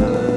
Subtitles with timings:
[0.00, 0.29] Christmas.